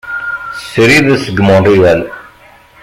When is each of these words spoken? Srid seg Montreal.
Srid 0.67 1.07
seg 1.25 1.37
Montreal. 1.47 2.01